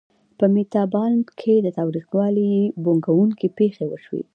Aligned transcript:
په 0.37 0.45
میتابالنډ 0.55 1.25
کې 1.39 1.53
د 1.61 1.67
تاوتریخوالي 1.77 2.51
بوږنوونکې 2.83 3.47
پېښې 3.57 3.85
وشوې. 3.87 4.23